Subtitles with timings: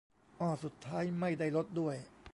[0.39, 1.95] อ้อสุดท้ายไม่ได้ลดด้วย